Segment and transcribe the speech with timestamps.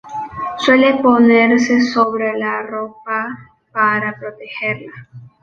[0.57, 3.27] Suele ponerse sobre la ropa
[3.71, 5.07] para protegerla.